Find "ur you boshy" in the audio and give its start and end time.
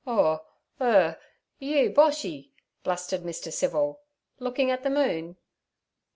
0.81-2.49